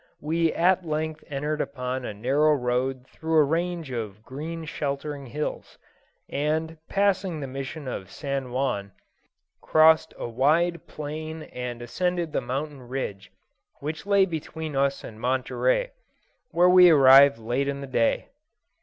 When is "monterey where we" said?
15.21-16.89